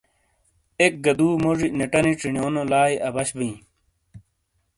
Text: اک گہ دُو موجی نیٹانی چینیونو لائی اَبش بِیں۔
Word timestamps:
اک 0.81 0.93
گہ 1.05 1.13
دُو 1.17 1.27
موجی 1.43 1.67
نیٹانی 1.77 2.13
چینیونو 2.19 2.63
لائی 2.71 2.95
اَبش 3.07 3.29
بِیں۔ 3.37 3.55